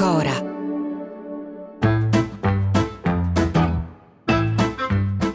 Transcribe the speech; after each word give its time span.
Cora. 0.00 0.32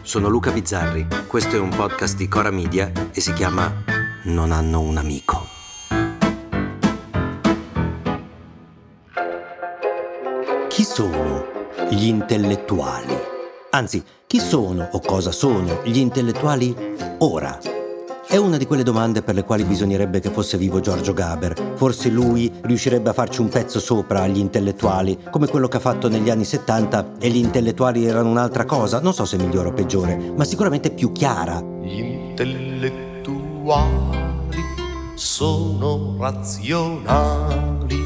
Sono 0.02 0.28
Luca 0.28 0.50
Bizzarri, 0.50 1.06
questo 1.28 1.54
è 1.54 1.58
un 1.60 1.68
podcast 1.68 2.16
di 2.16 2.26
Cora 2.26 2.50
Media 2.50 2.90
e 3.12 3.20
si 3.20 3.32
chiama 3.32 3.72
Non 4.24 4.50
hanno 4.50 4.80
un 4.80 4.96
amico. 4.96 5.46
Chi 10.68 10.82
sono 10.82 11.46
gli 11.88 12.06
intellettuali? 12.06 13.16
Anzi, 13.70 14.02
chi 14.26 14.40
sono 14.40 14.88
o 14.90 15.00
cosa 15.00 15.30
sono 15.30 15.82
gli 15.84 15.98
intellettuali 15.98 16.74
ora? 17.18 17.75
È 18.28 18.36
una 18.36 18.56
di 18.56 18.66
quelle 18.66 18.82
domande 18.82 19.22
per 19.22 19.36
le 19.36 19.44
quali 19.44 19.62
bisognerebbe 19.62 20.18
che 20.18 20.30
fosse 20.30 20.58
vivo 20.58 20.80
Giorgio 20.80 21.12
Gaber. 21.12 21.74
Forse 21.76 22.08
lui 22.08 22.52
riuscirebbe 22.62 23.10
a 23.10 23.12
farci 23.12 23.40
un 23.40 23.48
pezzo 23.48 23.78
sopra 23.78 24.22
agli 24.22 24.38
intellettuali, 24.38 25.16
come 25.30 25.46
quello 25.46 25.68
che 25.68 25.76
ha 25.76 25.80
fatto 25.80 26.08
negli 26.08 26.28
anni 26.28 26.44
70 26.44 27.12
e 27.20 27.28
gli 27.28 27.36
intellettuali 27.36 28.04
erano 28.04 28.28
un'altra 28.28 28.64
cosa, 28.64 28.98
non 29.00 29.14
so 29.14 29.24
se 29.24 29.36
migliore 29.36 29.68
o 29.68 29.72
peggiore, 29.72 30.16
ma 30.36 30.42
sicuramente 30.42 30.90
più 30.90 31.12
chiara. 31.12 31.62
Gli 31.80 32.00
intellettuali 32.00 33.04
sono 35.14 36.16
razionali 36.18 38.05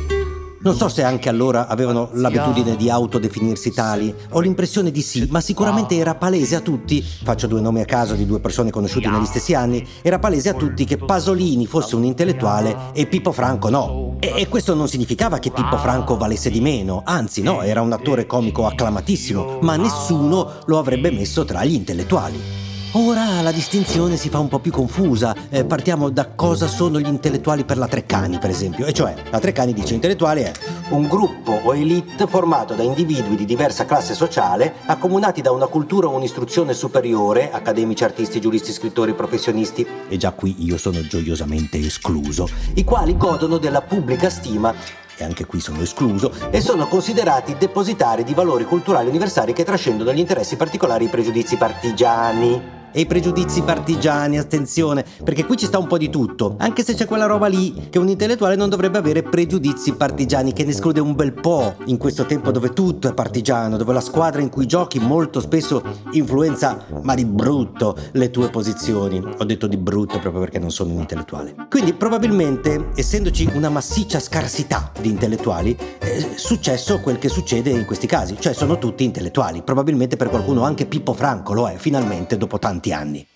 non 0.62 0.74
so 0.74 0.88
se 0.88 1.02
anche 1.02 1.28
allora 1.28 1.66
avevano 1.68 2.10
l'abitudine 2.12 2.76
di 2.76 2.90
autodefinirsi 2.90 3.72
tali, 3.72 4.14
ho 4.30 4.40
l'impressione 4.40 4.90
di 4.90 5.00
sì, 5.00 5.26
ma 5.30 5.40
sicuramente 5.40 5.96
era 5.96 6.14
palese 6.14 6.56
a 6.56 6.60
tutti, 6.60 7.02
faccio 7.02 7.46
due 7.46 7.60
nomi 7.60 7.80
a 7.80 7.84
caso 7.84 8.14
di 8.14 8.26
due 8.26 8.40
persone 8.40 8.70
conosciute 8.70 9.08
negli 9.08 9.24
stessi 9.24 9.54
anni, 9.54 9.86
era 10.02 10.18
palese 10.18 10.50
a 10.50 10.54
tutti 10.54 10.84
che 10.84 10.98
Pasolini 10.98 11.66
fosse 11.66 11.96
un 11.96 12.04
intellettuale 12.04 12.92
e 12.92 13.06
Pippo 13.06 13.32
Franco 13.32 13.70
no. 13.70 14.16
E, 14.20 14.34
e 14.36 14.48
questo 14.48 14.74
non 14.74 14.88
significava 14.88 15.38
che 15.38 15.50
Pippo 15.50 15.78
Franco 15.78 16.16
valesse 16.16 16.50
di 16.50 16.60
meno, 16.60 17.02
anzi 17.04 17.40
no, 17.42 17.62
era 17.62 17.80
un 17.80 17.92
attore 17.92 18.26
comico 18.26 18.66
acclamatissimo, 18.66 19.58
ma 19.62 19.76
nessuno 19.76 20.58
lo 20.66 20.78
avrebbe 20.78 21.10
messo 21.10 21.44
tra 21.44 21.64
gli 21.64 21.74
intellettuali. 21.74 22.69
Ora 22.94 23.40
la 23.40 23.52
distinzione 23.52 24.16
si 24.16 24.28
fa 24.28 24.40
un 24.40 24.48
po' 24.48 24.58
più 24.58 24.72
confusa. 24.72 25.32
Eh, 25.48 25.64
partiamo 25.64 26.08
da 26.08 26.26
cosa 26.26 26.66
sono 26.66 26.98
gli 26.98 27.06
intellettuali 27.06 27.64
per 27.64 27.78
la 27.78 27.86
Treccani, 27.86 28.38
per 28.38 28.50
esempio. 28.50 28.84
E 28.84 28.92
cioè, 28.92 29.14
la 29.30 29.38
Treccani 29.38 29.72
dice 29.72 29.94
intellettuale 29.94 30.46
è 30.46 30.52
un 30.88 31.06
gruppo 31.06 31.52
o 31.52 31.72
elite 31.72 32.26
formato 32.26 32.74
da 32.74 32.82
individui 32.82 33.36
di 33.36 33.44
diversa 33.44 33.84
classe 33.84 34.14
sociale, 34.14 34.74
accomunati 34.86 35.40
da 35.40 35.52
una 35.52 35.68
cultura 35.68 36.08
o 36.08 36.16
un'istruzione 36.16 36.74
superiore, 36.74 37.52
accademici, 37.52 38.02
artisti, 38.02 38.40
giuristi, 38.40 38.72
scrittori, 38.72 39.14
professionisti, 39.14 39.86
e 40.08 40.16
già 40.16 40.32
qui 40.32 40.56
io 40.64 40.76
sono 40.76 41.00
gioiosamente 41.00 41.78
escluso, 41.78 42.48
i 42.74 42.82
quali 42.82 43.16
godono 43.16 43.58
della 43.58 43.82
pubblica 43.82 44.28
stima 44.28 44.74
e 45.16 45.22
anche 45.22 45.46
qui 45.46 45.60
sono 45.60 45.80
escluso, 45.80 46.32
e 46.50 46.60
sono 46.60 46.88
considerati 46.88 47.54
depositari 47.56 48.24
di 48.24 48.34
valori 48.34 48.64
culturali 48.64 49.08
universali 49.08 49.52
che 49.52 49.64
trascendono 49.64 50.12
gli 50.12 50.18
interessi 50.18 50.56
particolari 50.56 51.04
e 51.04 51.06
i 51.06 51.10
pregiudizi 51.10 51.56
partigiani 51.56 52.78
e 52.92 53.00
i 53.00 53.06
pregiudizi 53.06 53.62
partigiani, 53.62 54.38
attenzione, 54.38 55.04
perché 55.22 55.44
qui 55.44 55.56
ci 55.56 55.66
sta 55.66 55.78
un 55.78 55.86
po' 55.86 55.98
di 55.98 56.10
tutto, 56.10 56.56
anche 56.58 56.84
se 56.84 56.94
c'è 56.94 57.06
quella 57.06 57.26
roba 57.26 57.46
lì 57.46 57.88
che 57.90 57.98
un 57.98 58.08
intellettuale 58.08 58.56
non 58.56 58.68
dovrebbe 58.68 58.98
avere 58.98 59.22
pregiudizi 59.22 59.92
partigiani, 59.92 60.52
che 60.52 60.64
ne 60.64 60.70
esclude 60.70 61.00
un 61.00 61.14
bel 61.14 61.32
po' 61.32 61.74
in 61.86 61.96
questo 61.96 62.26
tempo 62.26 62.50
dove 62.50 62.72
tutto 62.72 63.08
è 63.08 63.14
partigiano, 63.14 63.76
dove 63.76 63.92
la 63.92 64.00
squadra 64.00 64.40
in 64.40 64.48
cui 64.48 64.66
giochi 64.66 64.98
molto 64.98 65.40
spesso 65.40 65.82
influenza, 66.12 66.84
ma 67.02 67.14
di 67.14 67.24
brutto, 67.24 67.96
le 68.12 68.30
tue 68.30 68.50
posizioni. 68.50 69.22
Ho 69.38 69.44
detto 69.44 69.66
di 69.66 69.76
brutto 69.76 70.18
proprio 70.18 70.40
perché 70.40 70.58
non 70.58 70.70
sono 70.70 70.92
un 70.92 71.00
intellettuale. 71.00 71.54
Quindi 71.68 71.92
probabilmente, 71.92 72.90
essendoci 72.94 73.48
una 73.54 73.68
massiccia 73.68 74.18
scarsità 74.18 74.92
di 75.00 75.08
intellettuali, 75.08 75.76
è 75.98 76.32
successo 76.34 77.00
quel 77.00 77.18
che 77.18 77.28
succede 77.28 77.70
in 77.70 77.84
questi 77.84 78.06
casi, 78.06 78.36
cioè 78.38 78.52
sono 78.52 78.78
tutti 78.78 79.04
intellettuali. 79.04 79.62
Probabilmente 79.62 80.16
per 80.16 80.28
qualcuno 80.28 80.64
anche 80.64 80.86
Pippo 80.86 81.12
Franco 81.12 81.52
lo 81.52 81.68
è, 81.68 81.76
finalmente 81.76 82.36
dopo 82.36 82.58
tanti 82.58 82.79
tanti 82.80 82.92
anni. 82.92 83.26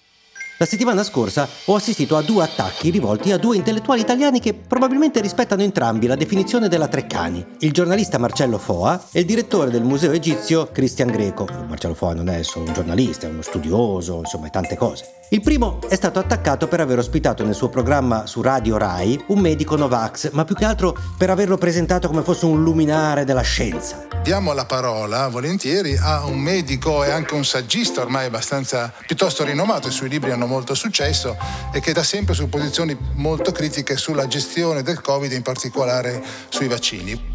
La 0.56 0.66
settimana 0.66 1.02
scorsa 1.02 1.48
ho 1.64 1.74
assistito 1.74 2.16
a 2.16 2.22
due 2.22 2.44
attacchi 2.44 2.90
rivolti 2.90 3.32
a 3.32 3.38
due 3.38 3.56
intellettuali 3.56 4.00
italiani 4.00 4.38
che 4.38 4.54
probabilmente 4.54 5.20
rispettano 5.20 5.62
entrambi 5.62 6.06
la 6.06 6.14
definizione 6.14 6.68
della 6.68 6.86
Treccani, 6.86 7.44
il 7.58 7.72
giornalista 7.72 8.18
Marcello 8.18 8.58
Foa 8.58 9.08
e 9.10 9.20
il 9.20 9.26
direttore 9.26 9.70
del 9.70 9.82
museo 9.82 10.12
egizio 10.12 10.70
Cristian 10.70 11.10
Greco. 11.10 11.48
Marcello 11.68 11.94
Foa 11.94 12.14
non 12.14 12.28
è 12.28 12.42
solo 12.44 12.66
un 12.66 12.72
giornalista, 12.72 13.26
è 13.26 13.30
uno 13.30 13.42
studioso, 13.42 14.18
insomma, 14.18 14.46
è 14.46 14.50
tante 14.50 14.76
cose. 14.76 15.04
Il 15.34 15.40
primo 15.40 15.80
è 15.88 15.96
stato 15.96 16.20
attaccato 16.20 16.68
per 16.68 16.78
aver 16.78 16.98
ospitato 16.98 17.44
nel 17.44 17.56
suo 17.56 17.68
programma 17.68 18.24
su 18.24 18.40
Radio 18.40 18.76
Rai 18.76 19.20
un 19.26 19.40
medico 19.40 19.74
Novax, 19.74 20.30
ma 20.30 20.44
più 20.44 20.54
che 20.54 20.64
altro 20.64 20.96
per 21.18 21.28
averlo 21.28 21.56
presentato 21.56 22.06
come 22.06 22.22
fosse 22.22 22.44
un 22.44 22.62
luminare 22.62 23.24
della 23.24 23.40
scienza. 23.40 24.06
Diamo 24.22 24.52
la 24.52 24.64
parola 24.64 25.26
volentieri 25.26 25.96
a 26.00 26.24
un 26.24 26.38
medico 26.38 27.02
e 27.02 27.10
anche 27.10 27.34
un 27.34 27.44
saggista 27.44 28.02
ormai 28.02 28.26
abbastanza 28.26 28.92
piuttosto 29.04 29.42
rinomato, 29.42 29.88
i 29.88 29.90
suoi 29.90 30.08
libri 30.08 30.30
hanno 30.30 30.46
molto 30.46 30.72
successo 30.76 31.36
e 31.72 31.80
che 31.80 31.92
da 31.92 32.04
sempre 32.04 32.34
su 32.34 32.48
posizioni 32.48 32.96
molto 33.14 33.50
critiche 33.50 33.96
sulla 33.96 34.28
gestione 34.28 34.84
del 34.84 35.00
Covid, 35.00 35.32
in 35.32 35.42
particolare 35.42 36.22
sui 36.48 36.68
vaccini. 36.68 37.32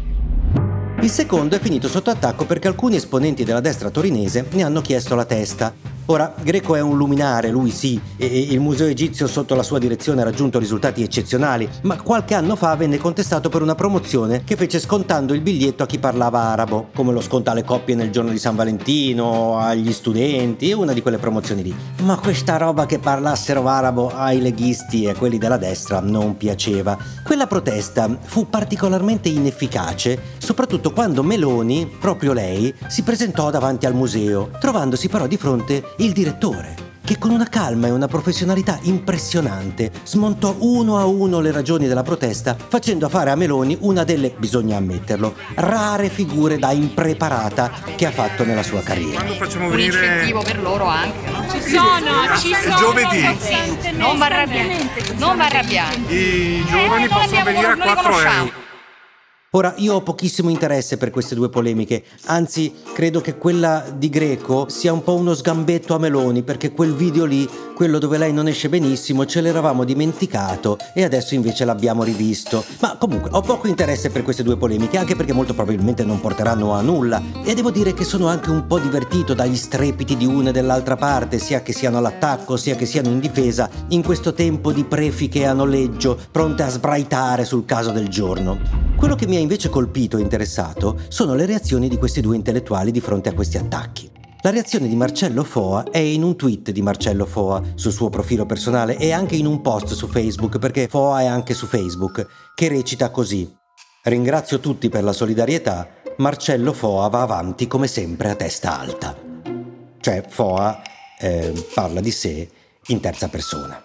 Il 1.02 1.10
secondo 1.10 1.54
è 1.54 1.60
finito 1.60 1.86
sotto 1.86 2.08
attacco 2.08 2.46
perché 2.46 2.66
alcuni 2.66 2.96
esponenti 2.96 3.44
della 3.44 3.60
destra 3.60 3.90
torinese 3.90 4.46
ne 4.52 4.62
hanno 4.62 4.80
chiesto 4.80 5.14
la 5.14 5.26
testa. 5.26 5.98
Ora, 6.10 6.34
Greco 6.42 6.74
è 6.74 6.80
un 6.80 6.96
luminare, 6.96 7.50
lui 7.50 7.70
sì, 7.70 8.00
e 8.16 8.26
il 8.26 8.58
museo 8.58 8.88
egizio 8.88 9.28
sotto 9.28 9.54
la 9.54 9.62
sua 9.62 9.78
direzione 9.78 10.22
ha 10.22 10.24
raggiunto 10.24 10.58
risultati 10.58 11.04
eccezionali, 11.04 11.68
ma 11.82 12.02
qualche 12.02 12.34
anno 12.34 12.56
fa 12.56 12.74
venne 12.74 12.98
contestato 12.98 13.48
per 13.48 13.62
una 13.62 13.76
promozione 13.76 14.42
che 14.42 14.56
fece 14.56 14.80
scontando 14.80 15.34
il 15.34 15.40
biglietto 15.40 15.84
a 15.84 15.86
chi 15.86 16.00
parlava 16.00 16.40
arabo, 16.40 16.88
come 16.96 17.12
lo 17.12 17.20
sconta 17.20 17.52
alle 17.52 17.62
coppie 17.62 17.94
nel 17.94 18.10
giorno 18.10 18.32
di 18.32 18.40
San 18.40 18.56
Valentino, 18.56 19.60
agli 19.60 19.92
studenti, 19.92 20.72
una 20.72 20.92
di 20.92 21.00
quelle 21.00 21.18
promozioni 21.18 21.62
lì. 21.62 21.74
Ma 22.02 22.18
questa 22.18 22.56
roba 22.56 22.86
che 22.86 22.98
parlassero 22.98 23.68
arabo 23.68 24.10
ai 24.12 24.40
leghisti 24.40 25.04
e 25.04 25.10
a 25.10 25.14
quelli 25.14 25.38
della 25.38 25.58
destra 25.58 26.00
non 26.00 26.36
piaceva. 26.36 26.98
Quella 27.22 27.46
protesta 27.46 28.18
fu 28.20 28.48
particolarmente 28.50 29.28
inefficace, 29.28 30.20
soprattutto 30.50 30.90
quando 30.90 31.22
Meloni, 31.22 31.88
proprio 32.00 32.32
lei, 32.32 32.74
si 32.88 33.04
presentò 33.04 33.50
davanti 33.50 33.86
al 33.86 33.94
museo, 33.94 34.50
trovandosi 34.58 35.08
però 35.08 35.28
di 35.28 35.36
fronte 35.36 35.94
il 35.98 36.10
direttore, 36.10 36.74
che 37.04 37.18
con 37.18 37.30
una 37.30 37.48
calma 37.48 37.86
e 37.86 37.92
una 37.92 38.08
professionalità 38.08 38.76
impressionante 38.82 39.92
smontò 40.02 40.56
uno 40.58 40.98
a 40.98 41.04
uno 41.04 41.38
le 41.38 41.52
ragioni 41.52 41.86
della 41.86 42.02
protesta, 42.02 42.56
facendo 42.68 43.08
fare 43.08 43.30
a 43.30 43.36
Meloni 43.36 43.76
una 43.82 44.02
delle, 44.02 44.34
bisogna 44.36 44.76
ammetterlo, 44.78 45.34
rare 45.54 46.08
figure 46.08 46.58
da 46.58 46.72
impreparata 46.72 47.70
che 47.94 48.06
ha 48.06 48.10
fatto 48.10 48.44
nella 48.44 48.64
sua 48.64 48.80
carriera. 48.82 49.20
Quando 49.22 49.34
facciamo 49.34 49.66
un 49.66 49.70
venire 49.70 50.04
incentivo 50.04 50.42
per 50.42 50.60
loro 50.60 50.86
anche, 50.86 51.30
no? 51.30 51.44
Ci 51.48 51.60
sono, 51.70 52.36
ci 52.40 52.52
sono. 52.60 52.76
giovedì 52.76 53.92
Non 53.96 54.18
va 54.18 54.26
arrabbiare, 54.26 54.76
non 55.16 55.36
va 55.36 55.44
arrabbiare. 55.46 55.94
i 56.08 56.64
giovani 56.68 57.04
Eh, 57.04 57.08
possono 57.08 57.44
venire 57.44 57.66
a 57.66 57.74
noi 57.76 57.86
4 57.86 58.02
conosciamo. 58.02 58.38
euro. 58.46 58.68
Ora, 59.52 59.74
io 59.78 59.94
ho 59.94 60.02
pochissimo 60.02 60.48
interesse 60.48 60.96
per 60.96 61.10
queste 61.10 61.34
due 61.34 61.48
polemiche, 61.48 62.04
anzi 62.26 62.72
credo 62.94 63.20
che 63.20 63.36
quella 63.36 63.84
di 63.96 64.08
Greco 64.08 64.68
sia 64.68 64.92
un 64.92 65.02
po' 65.02 65.16
uno 65.16 65.34
sgambetto 65.34 65.92
a 65.92 65.98
Meloni, 65.98 66.44
perché 66.44 66.70
quel 66.70 66.94
video 66.94 67.24
lì, 67.24 67.48
quello 67.74 67.98
dove 67.98 68.16
lei 68.16 68.32
non 68.32 68.46
esce 68.46 68.68
benissimo, 68.68 69.26
ce 69.26 69.40
l'eravamo 69.40 69.82
dimenticato 69.82 70.78
e 70.94 71.02
adesso 71.02 71.34
invece 71.34 71.64
l'abbiamo 71.64 72.04
rivisto. 72.04 72.62
Ma 72.78 72.96
comunque, 72.96 73.30
ho 73.32 73.40
poco 73.40 73.66
interesse 73.66 74.10
per 74.10 74.22
queste 74.22 74.44
due 74.44 74.56
polemiche, 74.56 74.98
anche 74.98 75.16
perché 75.16 75.32
molto 75.32 75.52
probabilmente 75.52 76.04
non 76.04 76.20
porteranno 76.20 76.72
a 76.72 76.80
nulla. 76.80 77.20
E 77.44 77.52
devo 77.52 77.72
dire 77.72 77.92
che 77.92 78.04
sono 78.04 78.28
anche 78.28 78.50
un 78.50 78.68
po' 78.68 78.78
divertito 78.78 79.34
dagli 79.34 79.56
strepiti 79.56 80.16
di 80.16 80.26
una 80.26 80.50
e 80.50 80.52
dell'altra 80.52 80.94
parte, 80.94 81.40
sia 81.40 81.60
che 81.60 81.72
siano 81.72 81.98
all'attacco, 81.98 82.56
sia 82.56 82.76
che 82.76 82.86
siano 82.86 83.08
in 83.08 83.18
difesa, 83.18 83.68
in 83.88 84.04
questo 84.04 84.32
tempo 84.32 84.70
di 84.70 84.84
prefiche 84.84 85.44
a 85.44 85.52
noleggio, 85.54 86.16
pronte 86.30 86.62
a 86.62 86.68
sbraitare 86.68 87.44
sul 87.44 87.64
caso 87.64 87.90
del 87.90 88.06
giorno. 88.06 88.89
Quello 89.00 89.14
che 89.14 89.26
mi 89.26 89.36
ha 89.36 89.40
invece 89.40 89.70
colpito 89.70 90.18
e 90.18 90.20
interessato 90.20 91.00
sono 91.08 91.34
le 91.34 91.46
reazioni 91.46 91.88
di 91.88 91.96
questi 91.96 92.20
due 92.20 92.36
intellettuali 92.36 92.90
di 92.90 93.00
fronte 93.00 93.30
a 93.30 93.32
questi 93.32 93.56
attacchi. 93.56 94.10
La 94.42 94.50
reazione 94.50 94.88
di 94.88 94.94
Marcello 94.94 95.42
Foa 95.42 95.84
è 95.90 95.96
in 95.96 96.22
un 96.22 96.36
tweet 96.36 96.70
di 96.70 96.82
Marcello 96.82 97.24
Foa 97.24 97.62
sul 97.76 97.92
suo 97.92 98.10
profilo 98.10 98.44
personale 98.44 98.98
e 98.98 99.10
anche 99.10 99.36
in 99.36 99.46
un 99.46 99.62
post 99.62 99.94
su 99.94 100.06
Facebook, 100.06 100.58
perché 100.58 100.86
Foa 100.86 101.22
è 101.22 101.24
anche 101.24 101.54
su 101.54 101.64
Facebook, 101.64 102.26
che 102.54 102.68
recita 102.68 103.10
così. 103.10 103.50
Ringrazio 104.02 104.60
tutti 104.60 104.90
per 104.90 105.02
la 105.02 105.14
solidarietà, 105.14 105.88
Marcello 106.18 106.74
Foa 106.74 107.08
va 107.08 107.22
avanti 107.22 107.66
come 107.66 107.86
sempre 107.86 108.28
a 108.28 108.34
testa 108.34 108.78
alta. 108.78 109.16
Cioè 109.98 110.24
Foa 110.28 110.82
eh, 111.18 111.54
parla 111.72 112.00
di 112.00 112.10
sé 112.10 112.50
in 112.88 113.00
terza 113.00 113.28
persona. 113.28 113.82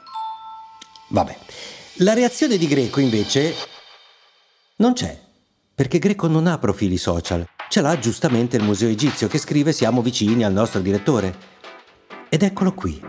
Vabbè. 1.07 1.37
La 1.99 2.13
reazione 2.13 2.57
di 2.57 2.67
Greco 2.67 2.99
invece 2.99 3.53
non 4.77 4.91
c'è, 4.91 5.17
perché 5.73 5.99
Greco 5.99 6.27
non 6.27 6.47
ha 6.47 6.57
profili 6.57 6.97
social. 6.97 7.45
Ce 7.69 7.79
l'ha 7.79 7.97
giustamente 7.97 8.57
il 8.57 8.63
Museo 8.63 8.89
Egizio 8.89 9.29
che 9.29 9.37
scrive 9.37 9.71
siamo 9.71 10.01
vicini 10.01 10.43
al 10.43 10.51
nostro 10.51 10.81
direttore. 10.81 11.33
Ed 12.27 12.43
eccolo 12.43 12.73
qui, 12.73 13.01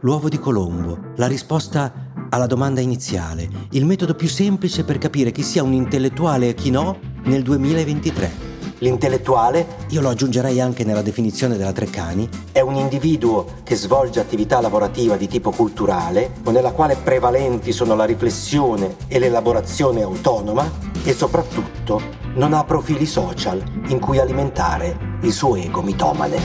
l'uovo 0.00 0.30
di 0.30 0.38
Colombo, 0.38 1.12
la 1.16 1.26
risposta 1.26 2.10
alla 2.30 2.46
domanda 2.46 2.80
iniziale, 2.80 3.46
il 3.72 3.84
metodo 3.84 4.14
più 4.14 4.26
semplice 4.26 4.84
per 4.84 4.96
capire 4.96 5.32
chi 5.32 5.42
sia 5.42 5.62
un 5.62 5.74
intellettuale 5.74 6.48
e 6.48 6.54
chi 6.54 6.70
no 6.70 6.98
nel 7.24 7.42
2023. 7.42 8.50
L'intellettuale, 8.78 9.66
io 9.90 10.00
lo 10.00 10.08
aggiungerei 10.08 10.60
anche 10.60 10.82
nella 10.82 11.02
definizione 11.02 11.58
della 11.58 11.72
Treccani, 11.72 12.26
è 12.52 12.60
un 12.60 12.74
individuo 12.74 13.60
che 13.64 13.76
svolge 13.76 14.18
attività 14.18 14.60
lavorativa 14.62 15.16
di 15.16 15.28
tipo 15.28 15.50
culturale 15.50 16.32
o 16.44 16.50
nella 16.50 16.72
quale 16.72 16.96
prevalenti 16.96 17.70
sono 17.70 17.94
la 17.94 18.04
riflessione 18.04 18.96
e 19.08 19.18
l'elaborazione 19.18 20.02
autonoma 20.02 20.91
e 21.04 21.12
soprattutto 21.12 22.00
non 22.34 22.52
ha 22.52 22.62
profili 22.64 23.06
social 23.06 23.62
in 23.88 23.98
cui 23.98 24.18
alimentare 24.18 25.18
il 25.22 25.32
suo 25.32 25.56
ego 25.56 25.82
mitomane. 25.82 26.38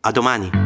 A 0.00 0.10
domani! 0.10 0.62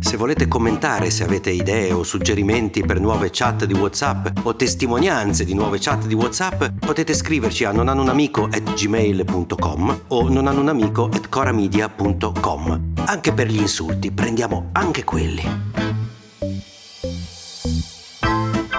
Se 0.00 0.16
volete 0.16 0.46
commentare, 0.48 1.10
se 1.10 1.22
avete 1.22 1.50
idee 1.50 1.92
o 1.92 2.02
suggerimenti 2.02 2.80
per 2.80 2.98
nuove 2.98 3.28
chat 3.30 3.66
di 3.66 3.74
WhatsApp 3.74 4.38
o 4.44 4.56
testimonianze 4.56 5.44
di 5.44 5.52
nuove 5.52 5.76
chat 5.78 6.06
di 6.06 6.14
WhatsApp, 6.14 6.64
potete 6.80 7.12
scriverci 7.12 7.64
a 7.64 7.72
nonanunamico@gmail.com 7.72 10.00
o 10.08 10.28
nonanunamico@coramedia.com. 10.30 12.92
Anche 13.04 13.34
per 13.34 13.48
gli 13.48 13.60
insulti, 13.60 14.10
prendiamo 14.10 14.70
anche 14.72 15.04
quelli. 15.04 15.67